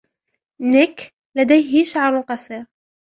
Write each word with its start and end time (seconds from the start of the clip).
نيك 0.61 1.13
لديه 1.35 1.83
شعر 1.83 2.21
قصير. 2.21 2.65